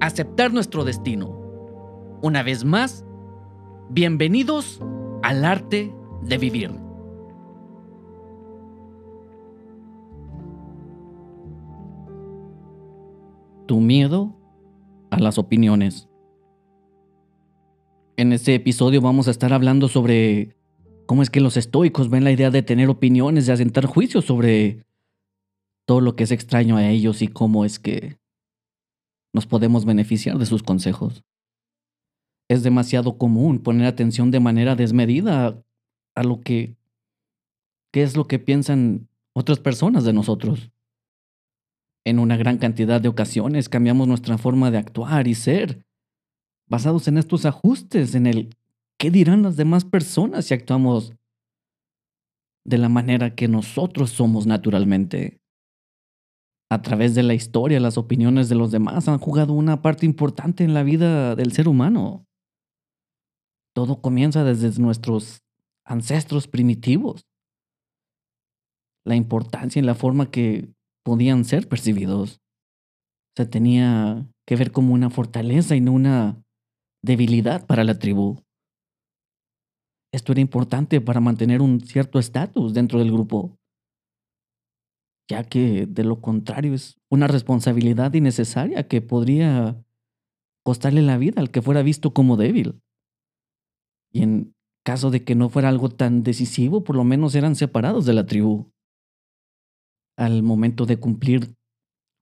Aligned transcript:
aceptar 0.00 0.52
nuestro 0.52 0.84
destino. 0.84 1.28
Una 2.22 2.42
vez 2.42 2.64
más, 2.64 3.04
bienvenidos 3.90 4.80
al 5.22 5.44
arte 5.44 5.94
de 6.22 6.38
vivir. 6.38 6.70
Tu 13.66 13.80
miedo 13.80 14.34
a 15.10 15.18
las 15.18 15.38
opiniones. 15.38 16.08
En 18.16 18.32
este 18.32 18.54
episodio 18.54 19.00
vamos 19.00 19.28
a 19.28 19.30
estar 19.30 19.52
hablando 19.52 19.88
sobre 19.88 20.56
cómo 21.06 21.22
es 21.22 21.30
que 21.30 21.40
los 21.40 21.56
estoicos 21.56 22.10
ven 22.10 22.24
la 22.24 22.32
idea 22.32 22.50
de 22.50 22.62
tener 22.62 22.88
opiniones, 22.88 23.46
de 23.46 23.52
asentar 23.52 23.86
juicios 23.86 24.24
sobre 24.24 24.84
todo 25.86 26.00
lo 26.00 26.16
que 26.16 26.24
es 26.24 26.30
extraño 26.30 26.76
a 26.76 26.88
ellos 26.88 27.22
y 27.22 27.28
cómo 27.28 27.64
es 27.64 27.78
que 27.78 28.19
nos 29.32 29.46
podemos 29.46 29.84
beneficiar 29.84 30.38
de 30.38 30.46
sus 30.46 30.62
consejos. 30.62 31.24
Es 32.48 32.62
demasiado 32.62 33.16
común 33.16 33.60
poner 33.60 33.86
atención 33.86 34.30
de 34.30 34.40
manera 34.40 34.74
desmedida 34.74 35.62
a 36.14 36.22
lo 36.22 36.40
que 36.40 36.76
qué 37.92 38.02
es 38.02 38.16
lo 38.16 38.26
que 38.26 38.38
piensan 38.38 39.08
otras 39.32 39.58
personas 39.58 40.04
de 40.04 40.12
nosotros. 40.12 40.70
En 42.04 42.18
una 42.18 42.36
gran 42.36 42.58
cantidad 42.58 43.00
de 43.00 43.08
ocasiones 43.08 43.68
cambiamos 43.68 44.08
nuestra 44.08 44.38
forma 44.38 44.70
de 44.70 44.78
actuar 44.78 45.28
y 45.28 45.34
ser 45.34 45.84
basados 46.68 47.08
en 47.08 47.18
estos 47.18 47.44
ajustes, 47.44 48.14
en 48.14 48.26
el 48.26 48.56
qué 48.98 49.10
dirán 49.10 49.42
las 49.42 49.56
demás 49.56 49.84
personas 49.84 50.46
si 50.46 50.54
actuamos 50.54 51.12
de 52.64 52.78
la 52.78 52.88
manera 52.88 53.34
que 53.34 53.48
nosotros 53.48 54.10
somos 54.10 54.46
naturalmente 54.46 55.39
a 56.70 56.82
través 56.82 57.16
de 57.16 57.24
la 57.24 57.34
historia, 57.34 57.80
las 57.80 57.98
opiniones 57.98 58.48
de 58.48 58.54
los 58.54 58.70
demás 58.70 59.08
han 59.08 59.18
jugado 59.18 59.52
una 59.52 59.82
parte 59.82 60.06
importante 60.06 60.62
en 60.62 60.72
la 60.72 60.84
vida 60.84 61.34
del 61.34 61.52
ser 61.52 61.66
humano. 61.66 62.26
Todo 63.74 64.00
comienza 64.00 64.44
desde 64.44 64.80
nuestros 64.80 65.42
ancestros 65.84 66.46
primitivos. 66.46 67.26
La 69.04 69.16
importancia 69.16 69.80
y 69.80 69.84
la 69.84 69.96
forma 69.96 70.30
que 70.30 70.72
podían 71.04 71.44
ser 71.44 71.68
percibidos. 71.68 72.40
Se 73.36 73.46
tenía 73.46 74.28
que 74.46 74.54
ver 74.54 74.70
como 74.70 74.94
una 74.94 75.10
fortaleza 75.10 75.74
y 75.74 75.80
no 75.80 75.92
una 75.92 76.40
debilidad 77.02 77.66
para 77.66 77.82
la 77.82 77.98
tribu. 77.98 78.42
Esto 80.12 80.32
era 80.32 80.40
importante 80.40 81.00
para 81.00 81.20
mantener 81.20 81.62
un 81.62 81.80
cierto 81.80 82.20
estatus 82.20 82.74
dentro 82.74 83.00
del 83.00 83.10
grupo 83.10 83.59
ya 85.30 85.44
que 85.44 85.86
de 85.86 86.02
lo 86.02 86.20
contrario 86.20 86.74
es 86.74 87.00
una 87.08 87.28
responsabilidad 87.28 88.12
innecesaria 88.14 88.88
que 88.88 89.00
podría 89.00 89.80
costarle 90.64 91.02
la 91.02 91.18
vida 91.18 91.40
al 91.40 91.52
que 91.52 91.62
fuera 91.62 91.82
visto 91.82 92.12
como 92.12 92.36
débil. 92.36 92.82
Y 94.12 94.24
en 94.24 94.56
caso 94.84 95.12
de 95.12 95.22
que 95.22 95.36
no 95.36 95.48
fuera 95.48 95.68
algo 95.68 95.88
tan 95.88 96.24
decisivo, 96.24 96.82
por 96.82 96.96
lo 96.96 97.04
menos 97.04 97.36
eran 97.36 97.54
separados 97.54 98.06
de 98.06 98.12
la 98.12 98.26
tribu. 98.26 98.72
Al 100.16 100.42
momento 100.42 100.84
de 100.84 100.98
cumplir 100.98 101.54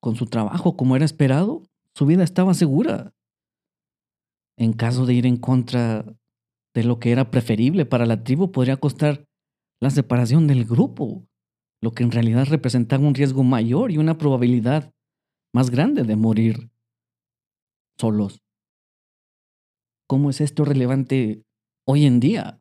con 0.02 0.14
su 0.14 0.26
trabajo 0.26 0.76
como 0.76 0.94
era 0.94 1.06
esperado, 1.06 1.62
su 1.94 2.04
vida 2.04 2.22
estaba 2.22 2.52
segura. 2.52 3.14
En 4.58 4.74
caso 4.74 5.06
de 5.06 5.14
ir 5.14 5.24
en 5.24 5.38
contra 5.38 6.04
de 6.74 6.84
lo 6.84 6.98
que 6.98 7.10
era 7.10 7.30
preferible 7.30 7.86
para 7.86 8.04
la 8.04 8.22
tribu, 8.22 8.52
podría 8.52 8.76
costar 8.76 9.24
la 9.80 9.88
separación 9.88 10.46
del 10.46 10.66
grupo 10.66 11.26
lo 11.82 11.92
que 11.92 12.02
en 12.02 12.10
realidad 12.10 12.46
representaba 12.46 13.06
un 13.06 13.14
riesgo 13.14 13.44
mayor 13.44 13.90
y 13.92 13.98
una 13.98 14.18
probabilidad 14.18 14.92
más 15.54 15.70
grande 15.70 16.02
de 16.02 16.16
morir 16.16 16.70
solos. 17.98 18.42
¿Cómo 20.08 20.30
es 20.30 20.40
esto 20.40 20.64
relevante 20.64 21.44
hoy 21.86 22.06
en 22.06 22.20
día? 22.20 22.60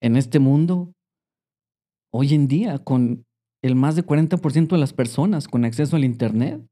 En 0.00 0.16
este 0.16 0.38
mundo, 0.38 0.92
hoy 2.12 2.34
en 2.34 2.48
día, 2.48 2.78
con 2.78 3.26
el 3.62 3.74
más 3.74 3.96
de 3.96 4.04
40% 4.04 4.68
de 4.68 4.78
las 4.78 4.92
personas 4.92 5.48
con 5.48 5.64
acceso 5.64 5.96
al 5.96 6.04
Internet, 6.04 6.66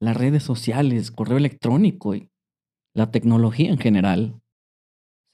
las 0.00 0.16
redes 0.16 0.42
sociales, 0.42 1.10
correo 1.10 1.38
electrónico 1.38 2.14
y 2.14 2.30
la 2.94 3.10
tecnología 3.10 3.70
en 3.70 3.78
general, 3.78 4.40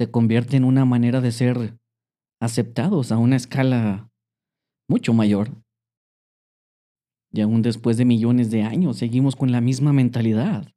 se 0.00 0.10
convierte 0.10 0.56
en 0.56 0.64
una 0.64 0.84
manera 0.84 1.20
de 1.20 1.32
ser 1.32 1.78
aceptados 2.40 3.12
a 3.12 3.18
una 3.18 3.36
escala 3.36 4.10
mucho 4.88 5.12
mayor. 5.14 5.50
Y 7.32 7.40
aún 7.40 7.62
después 7.62 7.96
de 7.96 8.04
millones 8.04 8.50
de 8.50 8.62
años 8.62 8.98
seguimos 8.98 9.36
con 9.36 9.50
la 9.50 9.60
misma 9.60 9.92
mentalidad, 9.92 10.72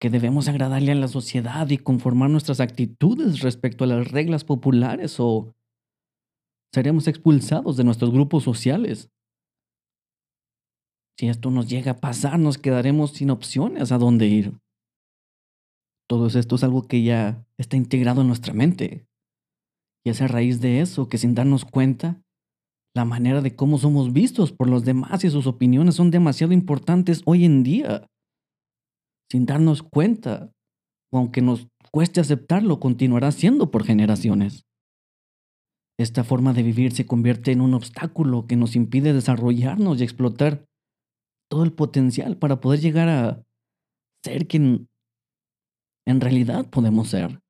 que 0.00 0.10
debemos 0.10 0.48
agradarle 0.48 0.92
a 0.92 0.96
la 0.96 1.06
sociedad 1.06 1.70
y 1.70 1.78
conformar 1.78 2.28
nuestras 2.28 2.58
actitudes 2.58 3.40
respecto 3.40 3.84
a 3.84 3.86
las 3.86 4.10
reglas 4.10 4.42
populares 4.42 5.20
o 5.20 5.54
seremos 6.74 7.06
expulsados 7.06 7.76
de 7.76 7.84
nuestros 7.84 8.10
grupos 8.10 8.42
sociales. 8.42 9.10
Si 11.16 11.28
esto 11.28 11.52
nos 11.52 11.68
llega 11.68 11.92
a 11.92 12.00
pasar, 12.00 12.40
nos 12.40 12.58
quedaremos 12.58 13.12
sin 13.12 13.30
opciones 13.30 13.92
a 13.92 13.98
dónde 13.98 14.26
ir. 14.26 14.58
Todo 16.08 16.26
esto 16.26 16.56
es 16.56 16.64
algo 16.64 16.88
que 16.88 17.04
ya 17.04 17.46
está 17.56 17.76
integrado 17.76 18.22
en 18.22 18.26
nuestra 18.26 18.54
mente. 18.54 19.06
Y 20.04 20.10
es 20.10 20.20
a 20.20 20.26
raíz 20.26 20.60
de 20.60 20.80
eso 20.80 21.08
que 21.08 21.18
sin 21.18 21.34
darnos 21.34 21.64
cuenta, 21.64 22.20
la 22.94 23.04
manera 23.04 23.40
de 23.40 23.56
cómo 23.56 23.78
somos 23.78 24.12
vistos 24.12 24.52
por 24.52 24.68
los 24.68 24.84
demás 24.84 25.24
y 25.24 25.30
sus 25.30 25.46
opiniones 25.46 25.94
son 25.94 26.10
demasiado 26.10 26.52
importantes 26.52 27.22
hoy 27.24 27.44
en 27.44 27.62
día. 27.62 28.06
Sin 29.30 29.46
darnos 29.46 29.82
cuenta, 29.82 30.52
o 31.10 31.18
aunque 31.18 31.40
nos 31.40 31.68
cueste 31.90 32.20
aceptarlo, 32.20 32.80
continuará 32.80 33.32
siendo 33.32 33.70
por 33.70 33.84
generaciones. 33.84 34.64
Esta 35.98 36.24
forma 36.24 36.52
de 36.52 36.62
vivir 36.62 36.92
se 36.92 37.06
convierte 37.06 37.52
en 37.52 37.60
un 37.60 37.74
obstáculo 37.74 38.46
que 38.46 38.56
nos 38.56 38.76
impide 38.76 39.12
desarrollarnos 39.12 40.00
y 40.00 40.04
explotar 40.04 40.64
todo 41.50 41.64
el 41.64 41.72
potencial 41.72 42.36
para 42.38 42.60
poder 42.60 42.80
llegar 42.80 43.08
a 43.08 43.42
ser 44.24 44.46
quien 44.46 44.88
en 46.06 46.20
realidad 46.20 46.68
podemos 46.70 47.08
ser. 47.08 47.40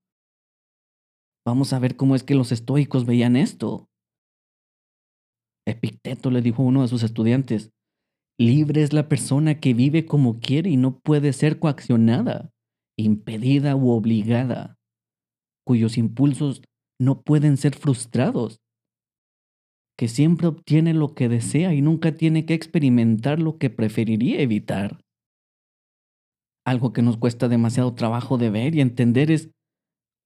Vamos 1.47 1.73
a 1.73 1.79
ver 1.79 1.97
cómo 1.97 2.15
es 2.15 2.23
que 2.23 2.35
los 2.35 2.53
estoicos 2.53 3.07
veían 3.07 3.37
esto. 3.37 3.89
Epicteto 5.67 6.31
le 6.31 6.43
dijo 6.43 6.63
a 6.63 6.67
uno 6.67 6.83
de 6.83 6.89
sus 6.89 7.03
estudiantes, 7.03 7.71
libre 8.39 8.83
es 8.83 8.93
la 8.93 9.09
persona 9.09 9.61
que 9.61 9.75
vive 9.75 10.07
como 10.07 10.41
quiere 10.41 10.71
y 10.71 10.77
no 10.77 10.99
puede 10.99 11.33
ser 11.33 11.59
coaccionada, 11.59 12.51
impedida 12.99 13.77
u 13.77 13.91
obligada, 13.91 14.79
cuyos 15.65 15.97
impulsos 15.99 16.63
no 17.01 17.23
pueden 17.23 17.57
ser 17.57 17.77
frustrados, 17.77 18.61
que 19.97 20.09
siempre 20.09 20.49
obtiene 20.49 20.95
lo 20.95 21.15
que 21.15 21.29
desea 21.29 21.75
y 21.75 21.83
nunca 21.83 22.17
tiene 22.17 22.45
que 22.45 22.55
experimentar 22.55 23.39
lo 23.39 23.59
que 23.59 23.71
preferiría 23.71 24.41
evitar. 24.41 25.01
Algo 26.65 26.93
que 26.93 27.03
nos 27.03 27.17
cuesta 27.17 27.49
demasiado 27.49 27.95
trabajo 27.95 28.39
de 28.39 28.51
ver 28.51 28.75
y 28.75 28.81
entender 28.81 29.31
es 29.31 29.51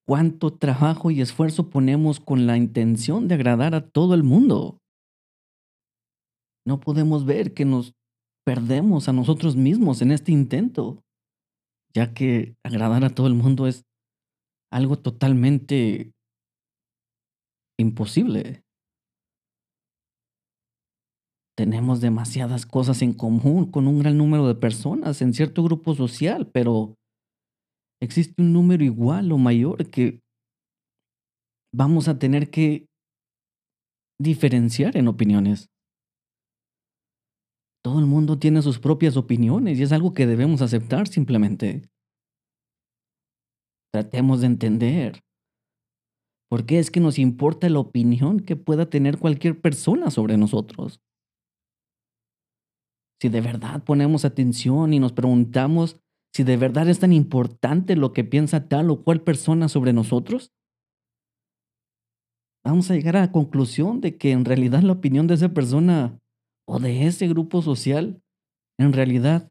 cuánto 0.07 0.55
trabajo 0.55 1.11
y 1.11 1.21
esfuerzo 1.21 1.69
ponemos 1.69 2.21
con 2.21 2.47
la 2.47 2.57
intención 2.57 3.27
de 3.29 3.35
agradar 3.35 3.75
a 3.75 3.89
todo 3.89 4.15
el 4.15 4.23
mundo 4.23 4.79
no 6.67 6.81
podemos 6.81 7.25
ver 7.25 7.55
que 7.55 7.65
nos 7.65 7.95
perdemos 8.45 9.09
a 9.09 9.13
nosotros 9.13 9.57
mismos 9.57 10.03
en 10.03 10.11
este 10.11 10.33
intento, 10.33 11.03
ya 11.95 12.13
que 12.13 12.57
agradar 12.65 13.05
a 13.05 13.15
todo 13.15 13.27
el 13.27 13.35
mundo 13.35 13.67
es 13.67 13.85
algo 14.73 14.99
totalmente 14.99 16.13
imposible. 17.79 18.63
Tenemos 21.57 22.01
demasiadas 22.01 22.67
cosas 22.67 23.01
en 23.01 23.15
común 23.15 23.71
con 23.71 23.87
un 23.87 24.01
gran 24.01 24.19
número 24.19 24.47
de 24.47 24.55
personas 24.55 25.23
en 25.23 25.33
cierto 25.33 25.63
grupo 25.63 25.95
social, 25.95 26.51
pero 26.53 26.95
existe 28.03 28.43
un 28.43 28.53
número 28.53 28.85
igual 28.85 29.33
o 29.33 29.39
mayor 29.39 29.89
que 29.89 30.21
vamos 31.75 32.09
a 32.09 32.19
tener 32.19 32.51
que 32.51 32.87
diferenciar 34.21 34.97
en 34.97 35.09
opiniones. 35.09 35.69
Todo 37.87 38.01
el 38.01 38.07
mundo 38.07 38.37
tiene 38.37 38.63
sus 38.63 38.81
propias 38.81 39.17
opiniones 39.17 39.79
y 39.79 39.85
es 39.85 39.93
algo 39.93 40.13
que 40.13 40.27
debemos 40.27 40.61
aceptar 40.61 41.07
simplemente. 41.07 41.89
Tratemos 43.93 44.41
de 44.41 44.49
entender. 44.49 45.23
¿Por 46.51 46.67
qué 46.67 46.81
es 46.81 46.91
que 46.91 46.99
nos 46.99 47.17
importa 47.17 47.69
la 47.69 47.79
opinión 47.79 48.41
que 48.41 48.57
pueda 48.57 48.91
tener 48.91 49.21
cualquier 49.21 49.61
persona 49.61 50.11
sobre 50.11 50.37
nosotros? 50.37 51.01
Si 53.23 53.29
de 53.29 53.41
verdad 53.41 53.85
ponemos 53.85 54.25
atención 54.25 54.93
y 54.93 54.99
nos 54.99 55.13
preguntamos 55.13 55.97
si 56.35 56.43
de 56.43 56.57
verdad 56.57 56.89
es 56.89 56.99
tan 56.99 57.13
importante 57.13 57.95
lo 57.95 58.13
que 58.13 58.25
piensa 58.25 58.69
tal 58.69 58.91
o 58.91 59.05
cual 59.05 59.21
persona 59.21 59.69
sobre 59.69 59.93
nosotros, 59.93 60.53
vamos 62.65 62.91
a 62.91 62.95
llegar 62.95 63.17
a 63.17 63.21
la 63.21 63.31
conclusión 63.31 64.01
de 64.01 64.19
que 64.19 64.33
en 64.33 64.45
realidad 64.45 64.83
la 64.83 64.95
opinión 64.95 65.29
de 65.29 65.35
esa 65.35 65.55
persona 65.55 66.19
o 66.69 66.79
de 66.79 67.07
ese 67.07 67.29
grupo 67.29 67.63
social 67.63 68.23
en 68.79 68.93
realidad 68.93 69.51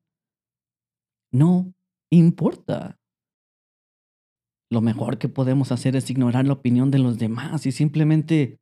no 1.32 1.74
importa. 2.12 3.00
Lo 4.72 4.82
mejor 4.82 5.18
que 5.18 5.30
podemos 5.30 5.72
hacer 5.72 5.96
es 5.96 6.10
ignorar 6.10 6.46
la 6.46 6.54
opinión 6.54 6.92
de 6.92 7.00
los 7.00 7.18
demás 7.18 7.66
y 7.66 7.72
simplemente 7.72 8.60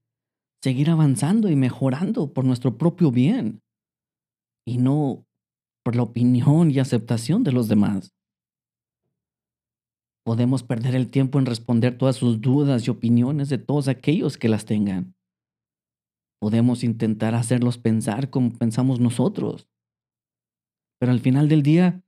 seguir 0.63 0.89
avanzando 0.89 1.49
y 1.49 1.55
mejorando 1.55 2.33
por 2.33 2.45
nuestro 2.45 2.77
propio 2.77 3.11
bien 3.11 3.61
y 4.65 4.77
no 4.77 5.25
por 5.83 5.95
la 5.95 6.03
opinión 6.03 6.71
y 6.71 6.79
aceptación 6.79 7.43
de 7.43 7.51
los 7.51 7.67
demás. 7.67 8.13
Podemos 10.25 10.63
perder 10.63 10.95
el 10.95 11.11
tiempo 11.11 11.37
en 11.37 11.45
responder 11.45 11.97
todas 11.97 12.15
sus 12.15 12.39
dudas 12.39 12.87
y 12.87 12.89
opiniones 12.89 13.49
de 13.49 13.57
todos 13.57 13.89
aquellos 13.89 14.37
que 14.37 14.47
las 14.47 14.65
tengan. 14.65 15.15
Podemos 16.43 16.83
intentar 16.83 17.35
hacerlos 17.35 17.77
pensar 17.77 18.29
como 18.29 18.51
pensamos 18.51 18.99
nosotros. 18.99 19.65
Pero 20.99 21.13
al 21.13 21.21
final 21.21 21.47
del 21.47 21.63
día, 21.63 22.03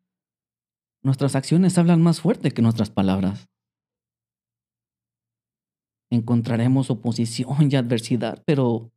nuestras 1.01 1.37
acciones 1.37 1.77
hablan 1.77 2.01
más 2.01 2.19
fuerte 2.19 2.51
que 2.51 2.61
nuestras 2.61 2.89
palabras. 2.89 3.47
Encontraremos 6.11 6.91
oposición 6.91 7.71
y 7.71 7.77
adversidad, 7.77 8.43
pero 8.45 8.91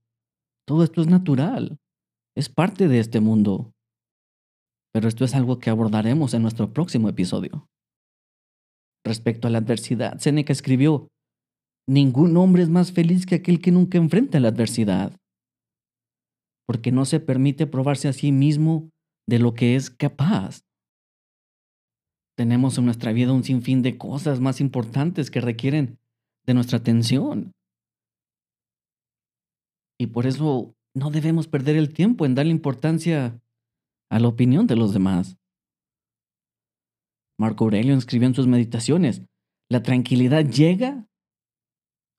todo 0.67 0.83
esto 0.83 1.03
es 1.03 1.07
natural 1.07 1.79
es 2.35 2.49
parte 2.49 2.89
de 2.89 2.99
este 2.99 3.21
mundo. 3.21 3.73
Pero 4.93 5.07
esto 5.07 5.25
es 5.25 5.37
algo 5.37 5.61
que 5.61 5.71
abordaremos 5.71 6.35
en 6.35 6.43
nuestro 6.43 6.73
próximo 6.73 7.09
episodio. 7.09 7.69
Respecto 9.05 9.47
a 9.47 9.53
la 9.53 9.59
adversidad, 9.59 10.19
Seneca 10.19 10.53
escribió, 10.53 11.07
Ningún 11.89 12.37
hombre 12.37 12.65
es 12.65 12.69
más 12.69 12.91
feliz 12.91 13.25
que 13.25 13.37
aquel 13.37 13.61
que 13.61 13.71
nunca 13.71 13.99
enfrenta 13.99 14.41
la 14.41 14.49
adversidad, 14.49 15.17
porque 16.69 16.93
no 16.93 17.07
se 17.07 17.19
permite 17.19 17.67
probarse 17.67 18.09
a 18.09 18.13
sí 18.13 18.31
mismo 18.31 18.91
de 19.27 19.39
lo 19.39 19.55
que 19.55 19.75
es 19.75 19.89
capaz. 19.89 20.61
Tenemos 22.37 22.77
en 22.77 22.85
nuestra 22.85 23.13
vida 23.13 23.33
un 23.33 23.43
sinfín 23.43 23.81
de 23.81 23.97
cosas 23.97 24.39
más 24.39 24.61
importantes 24.61 25.31
que 25.31 25.41
requieren 25.41 25.99
de 26.47 26.53
nuestra 26.53 26.77
atención. 26.77 27.53
Y 29.99 30.09
por 30.09 30.27
eso 30.27 30.75
no 30.95 31.11
debemos 31.11 31.49
perder 31.49 31.77
el 31.77 31.95
tiempo 31.95 32.27
en 32.27 32.35
darle 32.35 32.53
importancia 32.53 33.41
a 34.11 34.21
la 34.21 34.29
opinión 34.29 34.67
de 34.67 34.77
los 34.77 34.93
demás. 34.93 35.39
Marco 37.41 37.65
Aurelio 37.65 37.97
escribió 37.97 38.29
en 38.29 38.35
sus 38.35 38.47
meditaciones, 38.47 39.23
la 39.71 39.83
tranquilidad 39.83 40.45
llega 40.45 41.07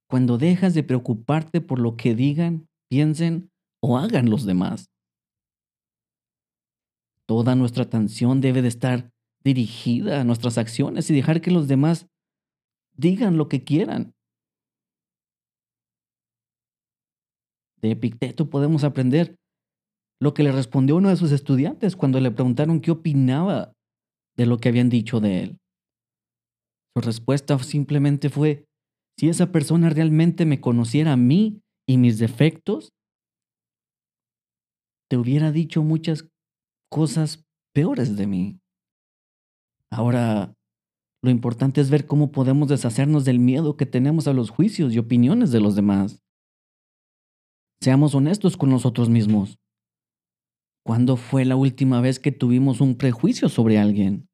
cuando 0.09 0.39
dejas 0.39 0.73
de 0.73 0.81
preocuparte 0.81 1.61
por 1.61 1.77
lo 1.77 1.97
que 1.97 2.15
digan, 2.15 2.67
piensen 2.89 3.51
o 3.81 3.97
hagan 3.97 4.29
los 4.29 4.45
demás. 4.45 4.89
Toda 7.25 7.55
nuestra 7.55 7.83
atención 7.83 8.41
debe 8.41 8.61
de 8.61 8.67
estar 8.67 9.11
dirigida 9.43 10.21
a 10.21 10.23
nuestras 10.23 10.57
acciones 10.57 11.09
y 11.09 11.15
dejar 11.15 11.41
que 11.41 11.51
los 11.51 11.67
demás 11.67 12.07
digan 12.95 13.37
lo 13.37 13.47
que 13.47 13.63
quieran. 13.63 14.13
de 17.81 17.91
Epicteto 17.91 18.49
podemos 18.49 18.83
aprender 18.83 19.35
lo 20.21 20.33
que 20.33 20.43
le 20.43 20.51
respondió 20.51 20.97
uno 20.97 21.09
de 21.09 21.15
sus 21.15 21.31
estudiantes 21.31 21.95
cuando 21.95 22.19
le 22.19 22.31
preguntaron 22.31 22.81
qué 22.81 22.91
opinaba 22.91 23.73
de 24.35 24.45
lo 24.45 24.57
que 24.57 24.69
habían 24.69 24.89
dicho 24.89 25.19
de 25.19 25.43
él. 25.43 25.57
Su 26.95 27.01
respuesta 27.01 27.57
simplemente 27.59 28.29
fue, 28.29 28.65
si 29.17 29.29
esa 29.29 29.51
persona 29.51 29.89
realmente 29.89 30.45
me 30.45 30.59
conociera 30.59 31.13
a 31.13 31.17
mí 31.17 31.61
y 31.87 31.97
mis 31.97 32.19
defectos, 32.19 32.91
te 35.09 35.17
hubiera 35.17 35.51
dicho 35.51 35.83
muchas 35.83 36.29
cosas 36.89 37.45
peores 37.73 38.15
de 38.15 38.27
mí. 38.27 38.59
Ahora, 39.91 40.53
lo 41.23 41.31
importante 41.31 41.81
es 41.81 41.89
ver 41.89 42.05
cómo 42.05 42.31
podemos 42.31 42.69
deshacernos 42.69 43.25
del 43.25 43.39
miedo 43.39 43.75
que 43.75 43.85
tenemos 43.85 44.27
a 44.27 44.33
los 44.33 44.49
juicios 44.49 44.93
y 44.93 44.99
opiniones 44.99 45.51
de 45.51 45.59
los 45.59 45.75
demás. 45.75 46.21
Seamos 47.81 48.13
honestos 48.13 48.55
con 48.55 48.69
nosotros 48.69 49.09
mismos. 49.09 49.57
¿Cuándo 50.85 51.17
fue 51.17 51.45
la 51.45 51.55
última 51.55 52.01
vez 52.01 52.19
que 52.19 52.31
tuvimos 52.31 52.81
un 52.81 52.95
prejuicio 52.95 53.49
sobre 53.49 53.79
alguien? 53.79 54.27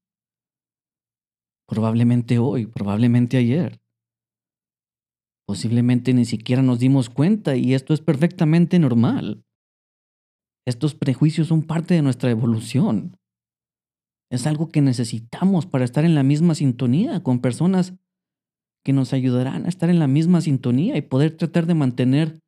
Probablemente 1.68 2.38
hoy, 2.38 2.68
probablemente 2.68 3.38
ayer. 3.38 3.80
Posiblemente 5.48 6.14
ni 6.14 6.26
siquiera 6.26 6.62
nos 6.62 6.80
dimos 6.80 7.10
cuenta 7.10 7.56
y 7.56 7.74
esto 7.74 7.94
es 7.94 8.02
perfectamente 8.02 8.80
normal. 8.80 9.45
Estos 10.66 10.96
prejuicios 10.96 11.48
son 11.48 11.62
parte 11.62 11.94
de 11.94 12.02
nuestra 12.02 12.32
evolución. 12.32 13.18
Es 14.32 14.48
algo 14.48 14.70
que 14.70 14.82
necesitamos 14.82 15.66
para 15.66 15.86
estar 15.86 16.04
en 16.04 16.16
la 16.16 16.24
misma 16.24 16.56
sintonía 16.56 17.22
con 17.22 17.40
personas 17.40 17.94
que 18.84 18.94
nos 18.94 19.14
ayudarán 19.14 19.66
a 19.66 19.70
estar 19.70 19.90
en 19.90 20.00
la 20.00 20.08
misma 20.08 20.42
sintonía 20.42 20.98
y 20.98 21.02
poder 21.02 21.38
tratar 21.38 21.66
de 21.66 21.76
mantener 21.76 22.40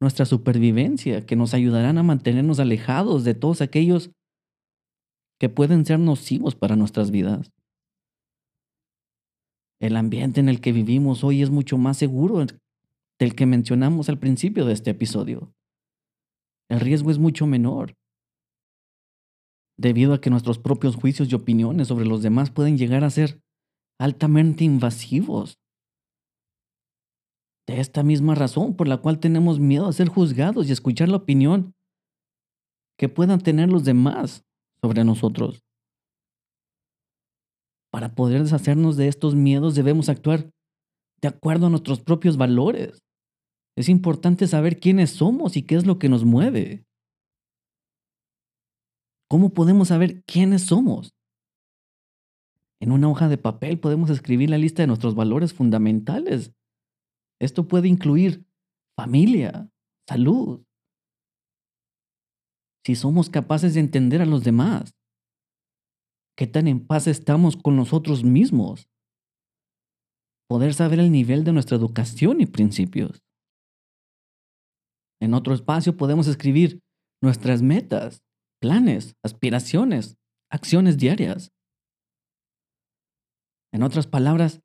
nuestra 0.00 0.26
supervivencia, 0.26 1.24
que 1.24 1.36
nos 1.36 1.54
ayudarán 1.54 1.96
a 1.96 2.02
mantenernos 2.02 2.58
alejados 2.58 3.24
de 3.24 3.34
todos 3.34 3.60
aquellos 3.60 4.10
que 5.38 5.48
pueden 5.48 5.84
ser 5.84 5.98
nocivos 5.98 6.54
para 6.54 6.76
nuestras 6.76 7.10
vidas. 7.10 7.52
El 9.80 9.96
ambiente 9.96 10.40
en 10.40 10.48
el 10.48 10.60
que 10.60 10.72
vivimos 10.72 11.24
hoy 11.24 11.42
es 11.42 11.50
mucho 11.50 11.78
más 11.78 11.98
seguro 11.98 12.44
del 13.18 13.34
que 13.34 13.46
mencionamos 13.46 14.08
al 14.08 14.18
principio 14.18 14.64
de 14.64 14.72
este 14.72 14.90
episodio. 14.90 15.52
El 16.72 16.80
riesgo 16.80 17.10
es 17.10 17.18
mucho 17.18 17.46
menor, 17.46 17.98
debido 19.78 20.14
a 20.14 20.22
que 20.22 20.30
nuestros 20.30 20.58
propios 20.58 20.96
juicios 20.96 21.30
y 21.30 21.34
opiniones 21.34 21.88
sobre 21.88 22.06
los 22.06 22.22
demás 22.22 22.50
pueden 22.50 22.78
llegar 22.78 23.04
a 23.04 23.10
ser 23.10 23.42
altamente 24.00 24.64
invasivos 24.64 25.58
de 27.68 27.78
esta 27.78 28.02
misma 28.02 28.34
razón 28.34 28.74
por 28.74 28.88
la 28.88 28.96
cual 28.96 29.20
tenemos 29.20 29.60
miedo 29.60 29.86
a 29.86 29.92
ser 29.92 30.08
juzgados 30.08 30.66
y 30.66 30.72
escuchar 30.72 31.10
la 31.10 31.18
opinión 31.18 31.74
que 32.98 33.10
puedan 33.10 33.42
tener 33.42 33.68
los 33.68 33.84
demás 33.84 34.42
sobre 34.80 35.04
nosotros. 35.04 35.60
Para 37.92 38.14
poder 38.14 38.44
deshacernos 38.44 38.96
de 38.96 39.08
estos 39.08 39.34
miedos 39.34 39.74
debemos 39.74 40.08
actuar 40.08 40.50
de 41.20 41.28
acuerdo 41.28 41.66
a 41.66 41.70
nuestros 41.70 42.00
propios 42.00 42.38
valores. 42.38 43.02
Es 43.76 43.88
importante 43.88 44.46
saber 44.46 44.78
quiénes 44.80 45.10
somos 45.10 45.56
y 45.56 45.62
qué 45.62 45.76
es 45.76 45.86
lo 45.86 45.98
que 45.98 46.08
nos 46.08 46.24
mueve. 46.24 46.84
¿Cómo 49.28 49.54
podemos 49.54 49.88
saber 49.88 50.22
quiénes 50.24 50.62
somos? 50.62 51.14
En 52.80 52.92
una 52.92 53.08
hoja 53.08 53.28
de 53.28 53.38
papel 53.38 53.78
podemos 53.78 54.10
escribir 54.10 54.50
la 54.50 54.58
lista 54.58 54.82
de 54.82 54.88
nuestros 54.88 55.14
valores 55.14 55.54
fundamentales 55.54 56.52
esto 57.42 57.66
puede 57.66 57.88
incluir 57.88 58.46
familia, 58.96 59.68
salud. 60.08 60.64
Si 62.86 62.94
somos 62.94 63.30
capaces 63.30 63.74
de 63.74 63.80
entender 63.80 64.22
a 64.22 64.26
los 64.26 64.44
demás, 64.44 64.94
qué 66.36 66.46
tan 66.46 66.68
en 66.68 66.86
paz 66.86 67.08
estamos 67.08 67.56
con 67.56 67.74
nosotros 67.74 68.22
mismos, 68.22 68.88
poder 70.48 70.72
saber 70.72 71.00
el 71.00 71.10
nivel 71.10 71.42
de 71.42 71.52
nuestra 71.52 71.76
educación 71.76 72.40
y 72.40 72.46
principios. 72.46 73.24
En 75.22 75.34
otro 75.34 75.54
espacio 75.54 75.96
podemos 75.96 76.26
escribir 76.26 76.80
nuestras 77.22 77.62
metas, 77.62 78.24
planes, 78.60 79.14
aspiraciones, 79.22 80.16
acciones 80.50 80.98
diarias. 80.98 81.52
En 83.72 83.84
otras 83.84 84.08
palabras, 84.08 84.62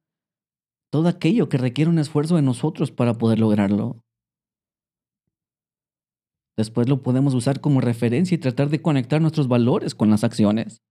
todo 0.91 1.09
aquello 1.09 1.47
que 1.47 1.59
requiere 1.59 1.91
un 1.91 1.99
esfuerzo 1.99 2.37
de 2.37 2.41
nosotros 2.41 2.91
para 2.91 3.19
poder 3.19 3.37
lograrlo. 3.37 4.01
Después 6.57 6.89
lo 6.89 7.03
podemos 7.03 7.35
usar 7.35 7.61
como 7.61 7.79
referencia 7.79 8.33
y 8.33 8.39
tratar 8.39 8.69
de 8.69 8.81
conectar 8.81 9.21
nuestros 9.21 9.47
valores 9.47 9.93
con 9.93 10.09
las 10.09 10.23
acciones. 10.23 10.81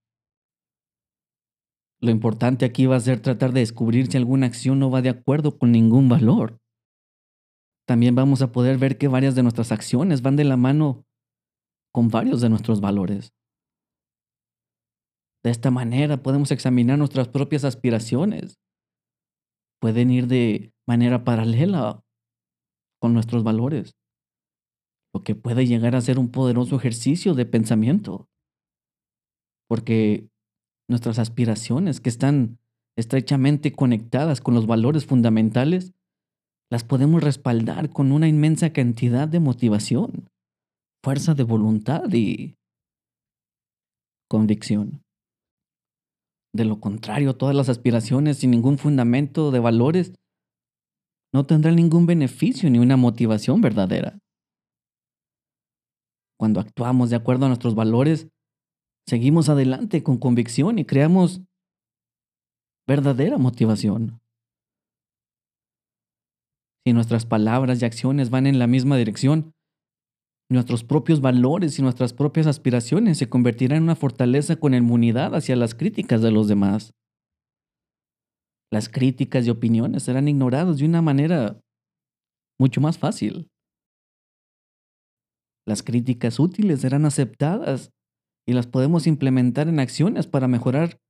Lo 1.99 2.09
importante 2.09 2.63
aquí 2.63 2.85
va 2.85 2.95
a 2.95 3.01
ser 3.01 3.19
tratar 3.19 3.51
de 3.51 3.59
descubrir 3.59 4.09
si 4.09 4.15
alguna 4.15 4.45
acción 4.45 4.79
no 4.79 4.89
va 4.89 5.01
de 5.01 5.09
acuerdo 5.09 5.57
con 5.57 5.73
ningún 5.73 6.07
valor. 6.07 6.57
También 7.87 8.15
vamos 8.15 8.41
a 8.41 8.51
poder 8.51 8.77
ver 8.77 8.97
que 8.97 9.07
varias 9.07 9.33
de 9.35 9.43
nuestras 9.43 9.71
acciones 9.71 10.21
van 10.21 10.35
de 10.35 10.43
la 10.43 10.57
mano 10.57 11.05
con 11.93 12.09
varios 12.09 12.41
de 12.41 12.49
nuestros 12.49 12.81
valores. 12.81 13.33
De 15.43 15.51
esta 15.51 15.71
manera 15.71 16.21
podemos 16.21 16.51
examinar 16.51 16.97
nuestras 16.97 17.29
propias 17.29 17.63
aspiraciones. 17.63 18.59
Pueden 19.79 20.11
ir 20.11 20.27
de 20.27 20.73
manera 20.85 21.23
paralela 21.23 22.03
con 22.99 23.13
nuestros 23.13 23.43
valores, 23.43 23.95
lo 25.13 25.23
que 25.23 25.35
puede 25.35 25.65
llegar 25.65 25.95
a 25.95 26.01
ser 26.01 26.19
un 26.19 26.29
poderoso 26.29 26.75
ejercicio 26.75 27.35
de 27.35 27.45
pensamiento. 27.45 28.27
Porque 29.69 30.27
nuestras 30.89 31.19
aspiraciones, 31.19 32.01
que 32.01 32.09
están 32.09 32.59
estrechamente 32.97 33.71
conectadas 33.71 34.41
con 34.41 34.55
los 34.55 34.65
valores 34.65 35.05
fundamentales, 35.05 35.93
las 36.69 36.83
podemos 36.83 37.23
respaldar 37.23 37.89
con 37.89 38.11
una 38.11 38.27
inmensa 38.27 38.73
cantidad 38.73 39.27
de 39.27 39.39
motivación, 39.39 40.29
fuerza 41.03 41.33
de 41.33 41.43
voluntad 41.43 42.03
y 42.11 42.55
convicción. 44.29 45.03
De 46.53 46.65
lo 46.65 46.79
contrario, 46.79 47.35
todas 47.35 47.55
las 47.55 47.69
aspiraciones 47.69 48.37
sin 48.37 48.51
ningún 48.51 48.77
fundamento 48.77 49.51
de 49.51 49.59
valores 49.59 50.13
no 51.33 51.45
tendrán 51.45 51.75
ningún 51.75 52.05
beneficio 52.05 52.69
ni 52.69 52.79
una 52.79 52.97
motivación 52.97 53.61
verdadera. 53.61 54.19
Cuando 56.37 56.59
actuamos 56.59 57.09
de 57.09 57.15
acuerdo 57.15 57.45
a 57.45 57.49
nuestros 57.49 57.75
valores, 57.75 58.27
seguimos 59.07 59.49
adelante 59.49 60.03
con 60.03 60.17
convicción 60.17 60.79
y 60.79 60.85
creamos 60.85 61.41
verdadera 62.87 63.37
motivación. 63.37 64.19
Si 66.87 66.93
nuestras 66.93 67.25
palabras 67.25 67.81
y 67.81 67.85
acciones 67.85 68.29
van 68.29 68.47
en 68.47 68.59
la 68.59 68.65
misma 68.65 68.95
dirección, 68.95 69.53
nuestros 70.49 70.85
propios 70.85 71.19
valores 71.19 71.77
y 71.77 71.81
nuestras 71.81 72.13
propias 72.13 72.47
aspiraciones 72.47 73.17
se 73.17 73.27
convertirán 73.27 73.79
en 73.79 73.83
una 73.83 73.97
fortaleza 73.97 74.55
con 74.55 74.73
inmunidad 74.73 75.35
hacia 75.35 75.57
las 75.57 75.75
críticas 75.75 76.21
de 76.21 76.31
los 76.31 76.47
demás. 76.47 76.93
Las 78.71 78.87
críticas 78.87 79.45
y 79.45 79.49
opiniones 79.49 80.03
serán 80.03 80.29
ignoradas 80.29 80.77
de 80.77 80.85
una 80.85 81.01
manera 81.01 81.59
mucho 82.57 82.79
más 82.79 82.97
fácil. 82.97 83.49
Las 85.67 85.83
críticas 85.83 86.39
útiles 86.39 86.79
serán 86.79 87.03
aceptadas 87.03 87.91
y 88.47 88.53
las 88.53 88.65
podemos 88.65 89.07
implementar 89.07 89.67
en 89.67 89.81
acciones 89.81 90.25
para 90.25 90.47
mejorar 90.47 91.01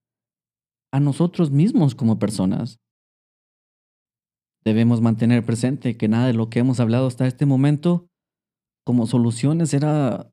a 0.92 1.00
nosotros 1.00 1.52
mismos 1.52 1.94
como 1.94 2.18
personas. 2.18 2.80
Debemos 4.66 5.02
mantener 5.02 5.46
presente 5.46 5.98
que 5.98 6.08
nada 6.08 6.28
de 6.28 6.34
lo 6.34 6.50
que 6.50 6.60
hemos 6.60 6.80
hablado 6.80 7.08
hasta 7.08 7.28
este 7.28 7.46
momento 7.46 8.08
como 8.86 9.08
soluciones 9.08 9.70
será 9.70 10.32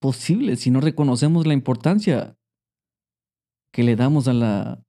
posible 0.00 0.56
si 0.56 0.70
no 0.70 0.80
reconocemos 0.80 1.46
la 1.46 1.54
importancia 1.54 2.36
que 3.72 3.82
le 3.82 3.96
damos 3.96 4.26
a 4.28 4.32
la 4.32 4.82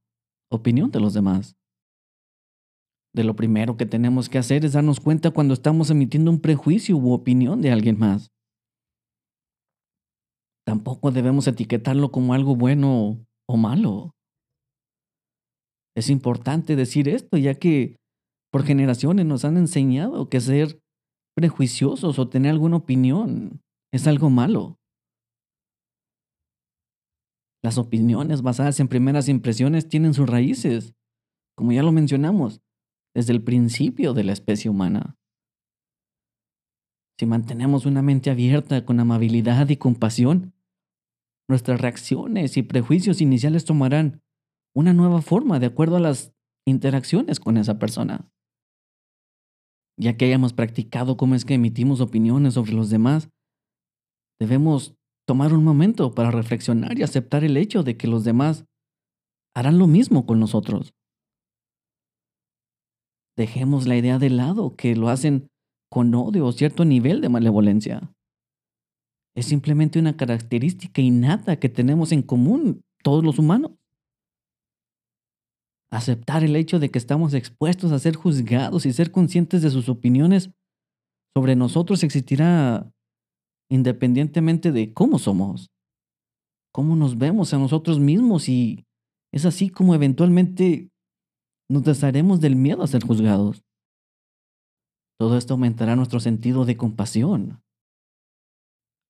opinión 0.50 0.92
de 0.92 1.00
los 1.00 1.14
demás. 1.14 1.56
De 3.14 3.24
lo 3.24 3.36
primero 3.36 3.76
que 3.76 3.86
tenemos 3.86 4.30
que 4.30 4.38
hacer 4.38 4.64
es 4.64 4.74
darnos 4.74 5.00
cuenta 5.00 5.32
cuando 5.32 5.54
estamos 5.54 5.90
emitiendo 5.90 6.32
un 6.32 6.40
prejuicio 6.40 6.98
u 6.98 7.12
opinión 7.12 7.62
de 7.62 7.72
alguien 7.72 8.00
más. 8.00 8.32
Tampoco 10.66 11.12
debemos 11.12 11.48
etiquetarlo 11.48 12.12
como 12.12 12.34
algo 12.34 12.56
bueno 12.56 13.26
o 13.48 13.58
malo. 13.58 14.12
Es 15.98 16.10
importante 16.10 16.78
decir 16.78 17.10
esto, 17.10 17.38
ya 17.38 17.56
que 17.56 17.98
por 18.52 18.64
generaciones 18.64 19.26
nos 19.26 19.46
han 19.46 19.58
enseñado 19.58 20.30
que 20.30 20.42
ser 20.42 20.82
prejuiciosos 21.36 22.20
o 22.20 22.28
tener 22.28 22.52
alguna 22.52 22.78
opinión 22.78 23.62
es 23.94 24.08
algo 24.08 24.30
malo. 24.30 24.78
Las 27.64 27.78
opiniones 27.78 28.42
basadas 28.42 28.80
en 28.80 28.88
primeras 28.88 29.30
impresiones 29.30 29.88
tienen 29.88 30.14
sus 30.14 30.28
raíces, 30.28 30.96
como 31.56 31.72
ya 31.72 31.84
lo 31.84 31.92
mencionamos, 31.92 32.62
desde 33.16 33.34
el 33.34 33.44
principio 33.44 34.14
de 34.14 34.24
la 34.24 34.34
especie 34.34 34.70
humana. 34.70 35.18
Si 37.20 37.26
mantenemos 37.26 37.86
una 37.86 38.02
mente 38.02 38.32
abierta 38.32 38.84
con 38.84 39.00
amabilidad 39.00 39.70
y 39.70 39.78
compasión, 39.78 40.54
nuestras 41.48 41.80
reacciones 41.80 42.58
y 42.58 42.64
prejuicios 42.64 43.22
iniciales 43.22 43.64
tomarán 43.64 44.24
una 44.74 44.94
nueva 44.94 45.22
forma 45.22 45.60
de 45.60 45.68
acuerdo 45.68 45.98
a 45.98 46.00
las 46.00 46.34
interacciones 46.66 47.40
con 47.40 47.58
esa 47.58 47.78
persona. 47.78 48.32
Ya 50.02 50.18
que 50.18 50.26
hayamos 50.26 50.54
practicado 50.54 51.16
cómo 51.16 51.36
es 51.36 51.46
que 51.46 51.54
emitimos 51.54 52.02
opiniones 52.02 52.56
sobre 52.56 52.74
los 52.74 52.90
demás, 52.90 53.30
debemos 54.40 54.96
tomar 55.28 55.54
un 55.54 55.64
momento 55.64 56.16
para 56.16 56.32
reflexionar 56.32 56.98
y 56.98 57.04
aceptar 57.04 57.44
el 57.44 57.56
hecho 57.56 57.84
de 57.84 57.98
que 57.98 58.08
los 58.08 58.24
demás 58.24 58.66
harán 59.56 59.78
lo 59.78 59.86
mismo 59.86 60.26
con 60.26 60.40
nosotros. 60.40 60.96
Dejemos 63.38 63.86
la 63.86 63.96
idea 63.96 64.18
de 64.18 64.32
lado 64.32 64.76
que 64.76 64.96
lo 64.96 65.10
hacen 65.10 65.48
con 65.92 66.16
odio 66.16 66.48
o 66.48 66.52
cierto 66.52 66.84
nivel 66.84 67.22
de 67.22 67.30
malevolencia. 67.30 68.12
Es 69.36 69.46
simplemente 69.46 70.00
una 70.00 70.18
característica 70.18 71.00
innata 71.02 71.60
que 71.60 71.70
tenemos 71.70 72.12
en 72.12 72.24
común 72.24 72.82
todos 73.04 73.24
los 73.24 73.38
humanos. 73.38 73.74
Aceptar 75.92 76.44
el 76.44 76.56
hecho 76.56 76.80
de 76.80 76.90
que 76.90 76.98
estamos 76.98 77.34
expuestos 77.34 77.92
a 77.92 78.00
ser 78.00 78.16
juzgados 78.16 78.86
y 78.86 78.94
ser 78.94 79.12
conscientes 79.12 79.62
de 79.62 79.70
sus 79.70 79.90
opiniones 79.90 80.52
sobre 81.36 81.56
nosotros 81.56 82.04
existirá 82.04 82.92
independientemente 83.70 84.72
de 84.72 84.94
cómo 84.94 85.20
somos, 85.20 85.70
cómo 86.74 86.96
nos 86.96 87.18
vemos 87.18 87.54
a 87.54 87.58
nosotros 87.58 88.00
mismos 88.00 88.50
y 88.50 88.86
es 89.34 89.46
así 89.46 89.70
como 89.70 89.96
eventualmente 89.96 90.90
nos 91.70 91.84
desharemos 91.84 92.42
del 92.42 92.56
miedo 92.56 92.84
a 92.84 92.88
ser 92.88 93.04
juzgados. 93.04 93.64
Todo 95.18 95.38
esto 95.38 95.54
aumentará 95.54 95.96
nuestro 95.96 96.20
sentido 96.20 96.66
de 96.66 96.76
compasión. 96.76 97.62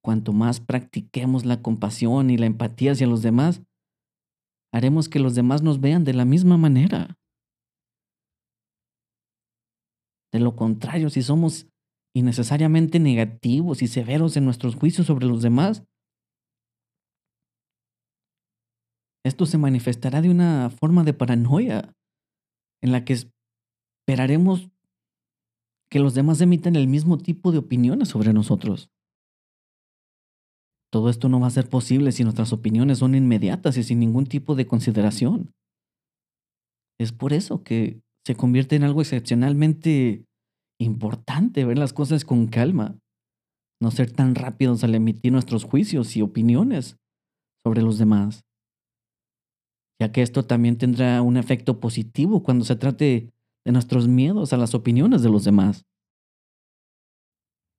Cuanto 0.03 0.33
más 0.33 0.59
practiquemos 0.59 1.45
la 1.45 1.61
compasión 1.61 2.29
y 2.29 2.37
la 2.37 2.47
empatía 2.47 2.91
hacia 2.91 3.07
los 3.07 3.21
demás, 3.21 3.61
haremos 4.73 5.09
que 5.09 5.19
los 5.19 5.35
demás 5.35 5.61
nos 5.61 5.79
vean 5.79 6.03
de 6.03 6.13
la 6.13 6.25
misma 6.25 6.57
manera. 6.57 7.17
De 10.33 10.39
lo 10.39 10.55
contrario, 10.55 11.09
si 11.09 11.21
somos 11.21 11.67
innecesariamente 12.15 12.99
negativos 12.99 13.81
y 13.81 13.87
severos 13.87 14.37
en 14.37 14.45
nuestros 14.45 14.75
juicios 14.75 15.07
sobre 15.07 15.25
los 15.25 15.41
demás, 15.41 15.83
esto 19.23 19.45
se 19.45 19.57
manifestará 19.57 20.21
de 20.21 20.29
una 20.29 20.69
forma 20.69 21.03
de 21.03 21.13
paranoia 21.13 21.93
en 22.81 22.91
la 22.91 23.05
que 23.05 23.13
esperaremos 23.13 24.69
que 25.89 25.99
los 25.99 26.13
demás 26.13 26.41
emitan 26.41 26.75
el 26.75 26.87
mismo 26.87 27.17
tipo 27.17 27.51
de 27.51 27.59
opiniones 27.59 28.09
sobre 28.09 28.33
nosotros. 28.33 28.90
Todo 30.91 31.09
esto 31.09 31.29
no 31.29 31.39
va 31.39 31.47
a 31.47 31.51
ser 31.51 31.69
posible 31.69 32.11
si 32.11 32.23
nuestras 32.23 32.51
opiniones 32.51 32.99
son 32.99 33.15
inmediatas 33.15 33.77
y 33.77 33.83
sin 33.83 33.99
ningún 33.99 34.25
tipo 34.25 34.55
de 34.55 34.67
consideración. 34.67 35.51
Es 36.99 37.13
por 37.13 37.33
eso 37.33 37.63
que 37.63 38.01
se 38.25 38.35
convierte 38.35 38.75
en 38.75 38.83
algo 38.83 39.01
excepcionalmente 39.01 40.25
importante 40.79 41.65
ver 41.65 41.77
las 41.77 41.93
cosas 41.93 42.25
con 42.25 42.47
calma, 42.47 42.97
no 43.81 43.89
ser 43.89 44.11
tan 44.11 44.35
rápidos 44.35 44.83
al 44.83 44.93
emitir 44.93 45.31
nuestros 45.31 45.63
juicios 45.63 46.15
y 46.15 46.21
opiniones 46.21 46.97
sobre 47.63 47.81
los 47.81 47.97
demás, 47.97 48.43
ya 49.99 50.11
que 50.11 50.21
esto 50.21 50.45
también 50.45 50.77
tendrá 50.77 51.21
un 51.21 51.37
efecto 51.37 51.79
positivo 51.79 52.43
cuando 52.43 52.65
se 52.65 52.75
trate 52.75 53.31
de 53.65 53.71
nuestros 53.71 54.07
miedos 54.07 54.53
a 54.53 54.57
las 54.57 54.73
opiniones 54.73 55.21
de 55.21 55.29
los 55.29 55.43
demás. 55.43 55.85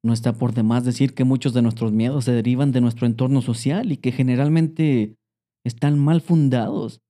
No 0.04 0.12
está 0.12 0.32
por 0.32 0.52
demás 0.52 0.84
decir 0.84 1.14
que 1.14 1.24
muchos 1.24 1.54
de 1.54 1.62
nuestros 1.62 1.92
miedos 1.92 2.24
se 2.24 2.32
derivan 2.32 2.72
de 2.72 2.80
nuestro 2.80 3.06
entorno 3.06 3.40
social 3.40 3.92
y 3.92 3.98
que 3.98 4.10
generalmente 4.10 5.16
están 5.64 5.98
mal 5.98 6.20
fundados, 6.20 7.00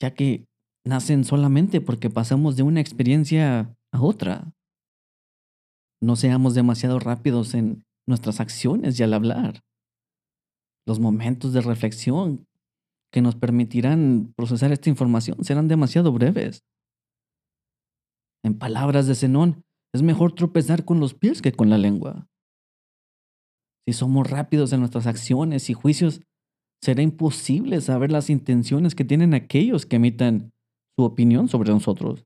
ya 0.00 0.12
que 0.12 0.46
nacen 0.86 1.24
solamente 1.24 1.80
porque 1.80 2.10
pasamos 2.10 2.56
de 2.56 2.62
una 2.62 2.80
experiencia 2.80 3.74
a 3.92 4.02
otra. 4.02 4.52
No 6.02 6.16
seamos 6.16 6.54
demasiado 6.54 6.98
rápidos 6.98 7.54
en 7.54 7.84
nuestras 8.06 8.40
acciones 8.40 8.98
y 8.98 9.02
al 9.02 9.14
hablar. 9.14 9.60
Los 10.86 11.00
momentos 11.00 11.52
de 11.52 11.60
reflexión 11.60 12.46
que 13.12 13.22
nos 13.22 13.36
permitirán 13.36 14.32
procesar 14.36 14.72
esta 14.72 14.90
información 14.90 15.44
serán 15.44 15.68
demasiado 15.68 16.12
breves. 16.12 16.64
En 18.42 18.58
palabras 18.58 19.06
de 19.06 19.14
Zenón, 19.14 19.64
es 19.92 20.02
mejor 20.02 20.34
tropezar 20.34 20.84
con 20.84 21.00
los 21.00 21.14
pies 21.14 21.42
que 21.42 21.52
con 21.52 21.70
la 21.70 21.78
lengua. 21.78 22.28
Si 23.86 23.92
somos 23.92 24.30
rápidos 24.30 24.72
en 24.72 24.80
nuestras 24.80 25.06
acciones 25.06 25.68
y 25.70 25.74
juicios, 25.74 26.20
será 26.82 27.02
imposible 27.02 27.80
saber 27.80 28.12
las 28.12 28.30
intenciones 28.30 28.94
que 28.94 29.04
tienen 29.04 29.34
aquellos 29.34 29.86
que 29.86 29.96
emitan 29.96 30.52
su 30.96 31.04
opinión 31.04 31.48
sobre 31.48 31.72
nosotros. 31.72 32.24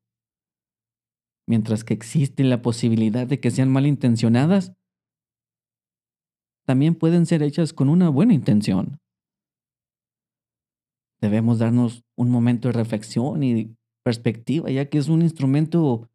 Mientras 1.49 1.85
que 1.85 1.95
existe 1.95 2.45
la 2.45 2.63
posibilidad 2.63 3.27
de 3.27 3.41
que 3.41 3.51
sean 3.51 3.71
malintencionadas, 3.71 4.73
también 6.67 6.95
pueden 6.95 7.27
ser 7.27 7.43
hechas 7.43 7.73
con 7.73 7.89
una 7.89 8.09
buena 8.09 8.33
intención. 8.33 8.99
Debemos 11.21 11.59
darnos 11.59 12.05
un 12.17 12.31
momento 12.31 12.69
de 12.69 12.73
reflexión 12.73 13.43
y 13.43 13.77
perspectiva, 14.03 14.71
ya 14.71 14.89
que 14.89 14.99
es 14.99 15.09
un 15.09 15.23
instrumento 15.23 16.11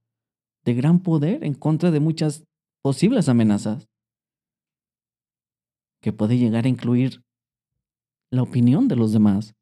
de 0.70 0.76
gran 0.76 1.00
poder 1.00 1.44
en 1.44 1.56
contra 1.56 1.90
de 1.90 2.00
muchas 2.00 2.46
posibles 2.84 3.28
amenazas, 3.28 3.90
que 6.00 6.14
puede 6.14 6.38
llegar 6.38 6.66
a 6.66 6.70
incluir 6.70 7.24
la 8.32 8.44
opinión 8.44 8.88
de 8.88 8.96
los 8.96 9.12
demás. 9.12 9.56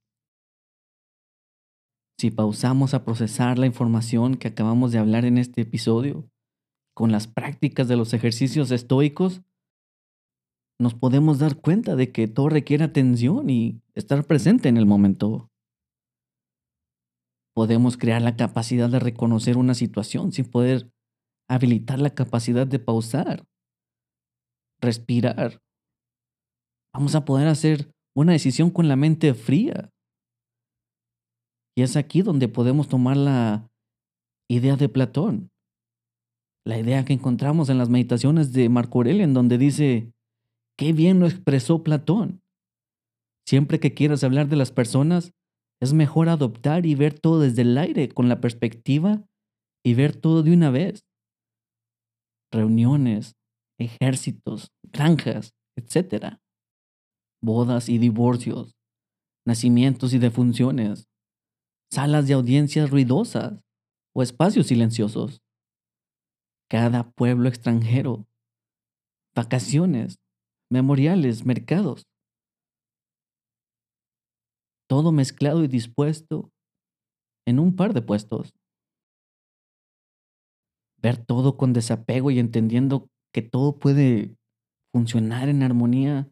Si 2.20 2.30
pausamos 2.30 2.94
a 2.94 3.06
procesar 3.06 3.58
la 3.58 3.68
información 3.68 4.36
que 4.36 4.50
acabamos 4.50 4.92
de 4.92 5.00
hablar 5.00 5.24
en 5.24 5.38
este 5.38 5.62
episodio, 5.62 6.30
con 6.94 7.14
las 7.14 7.28
prácticas 7.28 7.88
de 7.88 7.96
los 7.96 8.14
ejercicios 8.14 8.72
estoicos, 8.72 9.44
nos 10.78 10.94
podemos 10.94 11.40
dar 11.40 11.56
cuenta 11.62 11.96
de 11.96 12.12
que 12.12 12.28
todo 12.28 12.50
requiere 12.50 12.84
atención 12.84 13.50
y 13.50 13.82
estar 13.96 14.26
presente 14.26 14.68
en 14.68 14.76
el 14.76 14.86
momento. 14.86 15.50
Podemos 17.56 17.96
crear 17.96 18.22
la 18.22 18.36
capacidad 18.36 18.90
de 18.90 19.00
reconocer 19.00 19.58
una 19.58 19.74
situación 19.74 20.34
sin 20.34 20.52
poder 20.52 20.92
habilitar 21.50 22.00
la 22.00 22.10
capacidad 22.10 22.68
de 22.68 22.80
pausar, 22.80 23.46
respirar. 24.82 25.60
Vamos 26.94 27.16
a 27.16 27.26
poder 27.26 27.48
hacer 27.48 27.92
una 28.16 28.34
decisión 28.34 28.70
con 28.70 28.88
la 28.88 28.96
mente 28.96 29.34
fría. 29.34 29.92
Y 31.76 31.84
es 31.84 31.96
aquí 31.96 32.22
donde 32.22 32.48
podemos 32.48 32.88
tomar 32.88 33.18
la 33.18 33.70
idea 34.50 34.76
de 34.76 34.90
Platón, 34.90 35.52
la 36.66 36.80
idea 36.80 37.06
que 37.06 37.14
encontramos 37.14 37.70
en 37.70 37.78
las 37.78 37.90
meditaciones 37.90 38.52
de 38.52 38.68
Marco 38.70 39.00
Aurelio, 39.00 39.24
en 39.24 39.34
donde 39.34 39.58
dice, 39.58 40.12
Qué 40.78 40.94
bien 40.94 41.20
lo 41.20 41.26
expresó 41.26 41.84
Platón. 41.84 42.42
Siempre 43.48 43.80
que 43.80 43.94
quieras 43.94 44.24
hablar 44.24 44.48
de 44.48 44.58
las 44.58 44.72
personas, 44.72 45.34
es 45.82 45.94
mejor 45.94 46.30
adoptar 46.30 46.86
y 46.86 46.96
ver 46.96 47.20
todo 47.20 47.40
desde 47.40 47.64
el 47.64 47.78
aire 47.78 48.10
con 48.10 48.30
la 48.30 48.42
perspectiva 48.42 49.26
y 49.84 49.94
ver 49.94 50.16
todo 50.16 50.44
de 50.44 50.54
una 50.54 50.70
vez. 50.70 51.07
Reuniones, 52.52 53.36
ejércitos, 53.80 54.72
granjas, 54.84 55.54
etc. 55.76 56.40
Bodas 57.42 57.90
y 57.90 57.98
divorcios, 57.98 58.76
nacimientos 59.46 60.14
y 60.14 60.20
defunciones, 60.20 61.08
salas 61.92 62.28
de 62.28 62.34
audiencias 62.34 62.90
ruidosas 62.90 63.64
o 64.16 64.24
espacios 64.24 64.68
silenciosos. 64.68 65.42
Cada 66.70 67.12
pueblo 67.12 67.48
extranjero, 67.48 68.28
vacaciones, 69.36 70.20
memoriales, 70.70 71.46
mercados. 71.46 72.08
Todo 74.90 75.12
mezclado 75.12 75.64
y 75.64 75.68
dispuesto 75.68 76.52
en 77.46 77.60
un 77.60 77.76
par 77.76 77.94
de 77.94 78.02
puestos. 78.02 78.54
Ver 81.02 81.18
todo 81.18 81.58
con 81.58 81.74
desapego 81.74 82.32
y 82.32 82.40
entendiendo 82.40 83.10
que 83.34 83.42
todo 83.42 83.78
puede 83.78 84.36
funcionar 84.94 85.50
en 85.50 85.64
armonía 85.64 86.30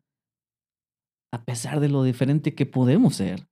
a 1.31 1.43
pesar 1.43 1.79
de 1.79 1.89
lo 1.89 2.03
diferente 2.03 2.55
que 2.55 2.65
podemos 2.65 3.15
ser. 3.15 3.47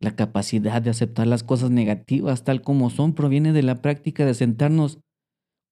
La 0.00 0.14
capacidad 0.14 0.82
de 0.82 0.90
aceptar 0.90 1.26
las 1.26 1.42
cosas 1.42 1.70
negativas 1.70 2.44
tal 2.44 2.60
como 2.60 2.90
son 2.90 3.14
proviene 3.14 3.52
de 3.52 3.62
la 3.62 3.80
práctica 3.80 4.26
de 4.26 4.34
sentarnos 4.34 5.00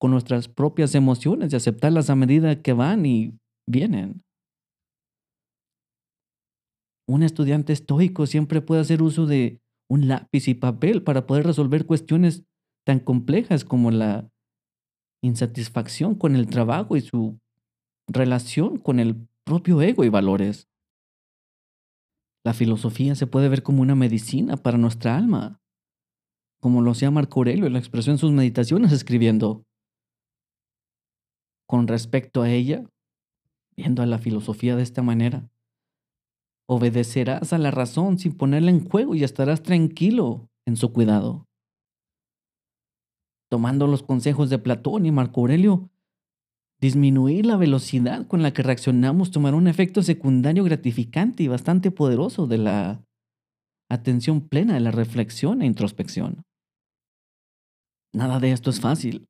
con 0.01 0.11
nuestras 0.11 0.49
propias 0.49 0.95
emociones 0.95 1.53
y 1.53 1.57
aceptarlas 1.57 2.11
a 2.11 2.17
medida 2.17 2.63
que 2.63 2.73
van 2.73 3.05
y 3.05 3.39
vienen. 3.69 4.23
Un 7.07 7.23
estudiante 7.23 7.73
estoico 7.73 8.27
siempre 8.27 8.63
puede 8.63 8.81
hacer 8.81 9.03
uso 9.03 9.27
de 9.27 9.61
un 9.91 10.09
lápiz 10.09 10.49
y 10.49 10.55
papel 10.55 11.03
para 11.03 11.27
poder 11.27 11.45
resolver 11.45 11.85
cuestiones 11.85 12.45
tan 12.85 13.01
complejas 13.01 13.65
como 13.65 13.91
la 13.91 14.31
insatisfacción 15.23 16.15
con 16.15 16.37
el 16.37 16.49
trabajo 16.49 16.97
y 16.97 17.01
su 17.01 17.39
relación 18.09 18.79
con 18.79 18.99
el 18.99 19.29
propio 19.45 19.81
ego 19.81 20.05
y 20.05 20.09
valores. 20.09 20.69
La 22.45 22.55
filosofía 22.55 23.15
se 23.15 23.27
puede 23.27 23.49
ver 23.49 23.63
como 23.63 23.83
una 23.83 23.95
medicina 23.95 24.57
para 24.57 24.79
nuestra 24.79 25.17
alma, 25.17 25.61
como 26.61 26.83
lo 26.83 26.91
hacía 26.91 27.11
Marco 27.11 27.41
Aurelio 27.41 27.67
en 27.67 27.73
la 27.73 27.79
expresión 27.79 28.15
en 28.15 28.19
sus 28.19 28.33
meditaciones 28.33 28.93
escribiendo, 28.93 29.65
con 31.69 31.87
respecto 31.87 32.43
a 32.43 32.51
ella, 32.51 32.85
viendo 33.77 34.03
a 34.03 34.07
la 34.07 34.19
filosofía 34.19 34.77
de 34.77 34.83
esta 34.83 35.03
manera. 35.03 35.49
Obedecerás 36.69 37.53
a 37.53 37.59
la 37.59 37.71
razón 37.71 38.19
sin 38.19 38.37
ponerla 38.37 38.71
en 38.71 38.89
juego 38.89 39.15
y 39.15 39.25
estarás 39.25 39.63
tranquilo 39.63 40.51
en 40.67 40.77
su 40.77 40.93
cuidado. 40.93 41.47
Tomando 43.53 43.87
los 43.87 44.03
consejos 44.03 44.49
de 44.49 44.59
Platón 44.59 45.05
y 45.05 45.13
Marco 45.13 45.43
Aurelio, 45.43 45.91
disminuir 46.81 47.45
la 47.45 47.59
velocidad 47.59 48.27
con 48.27 48.43
la 48.43 48.55
que 48.55 48.63
reaccionamos 48.63 49.31
tomará 49.31 49.59
un 49.59 49.69
efecto 49.69 50.03
secundario 50.03 50.65
gratificante 50.65 51.43
y 51.43 51.49
bastante 51.49 51.91
poderoso 51.91 52.47
de 52.47 52.57
la 52.57 53.05
atención 53.91 54.41
plena 54.41 54.73
de 54.73 54.81
la 54.81 54.91
reflexión 54.91 55.61
e 55.61 55.67
introspección. 55.67 56.47
Nada 58.15 58.41
de 58.41 58.53
esto 58.53 58.71
es 58.71 58.81
fácil. 58.81 59.29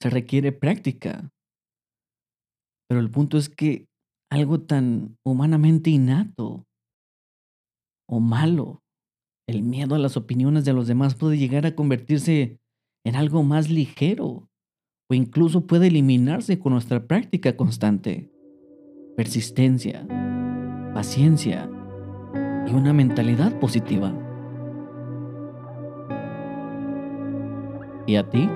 Se 0.00 0.08
requiere 0.08 0.50
práctica, 0.52 1.30
pero 2.88 2.98
el 2.98 3.10
punto 3.10 3.36
es 3.36 3.50
que 3.50 3.88
algo 4.32 4.62
tan 4.62 5.18
humanamente 5.22 5.90
innato 5.90 6.64
o 8.08 8.20
malo, 8.20 8.80
el 9.46 9.62
miedo 9.62 9.96
a 9.96 9.98
las 9.98 10.16
opiniones 10.16 10.64
de 10.64 10.72
los 10.72 10.86
demás 10.86 11.14
puede 11.14 11.36
llegar 11.36 11.66
a 11.66 11.74
convertirse 11.74 12.58
en 13.04 13.16
algo 13.16 13.42
más 13.42 13.70
ligero 13.70 14.48
o 15.08 15.14
incluso 15.14 15.66
puede 15.66 15.88
eliminarse 15.88 16.58
con 16.58 16.72
nuestra 16.72 17.06
práctica 17.06 17.56
constante, 17.56 18.30
persistencia, 19.16 20.06
paciencia 20.94 21.70
y 22.66 22.72
una 22.72 22.94
mentalidad 22.94 23.58
positiva. 23.60 24.12
¿Y 28.06 28.16
a 28.16 28.28
ti? 28.28 28.48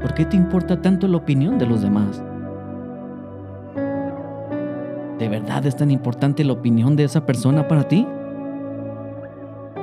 ¿Por 0.00 0.14
qué 0.14 0.24
te 0.24 0.36
importa 0.36 0.80
tanto 0.80 1.08
la 1.08 1.16
opinión 1.16 1.58
de 1.58 1.66
los 1.66 1.82
demás? 1.82 2.22
¿De 5.18 5.28
verdad 5.28 5.66
es 5.66 5.74
tan 5.74 5.90
importante 5.90 6.44
la 6.44 6.52
opinión 6.52 6.94
de 6.94 7.04
esa 7.04 7.26
persona 7.26 7.66
para 7.66 7.88
ti? 7.88 8.06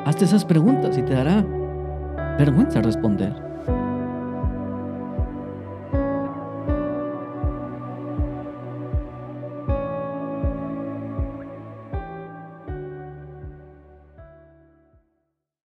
Hazte 0.05 0.25
esas 0.25 0.45
preguntas 0.45 0.97
y 0.97 1.01
te 1.01 1.13
dará 1.13 1.45
vergüenza 2.37 2.81
responder. 2.81 3.42